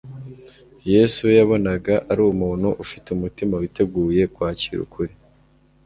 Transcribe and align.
Yesu 0.91 1.17
we 1.27 1.33
yabonaga 1.39 1.93
ari 2.11 2.21
umuntu 2.33 2.67
ufite 2.83 3.07
umutima 3.11 3.53
witeguye 3.61 4.23
kwakira 4.33 4.77
ukuri. 4.85 5.13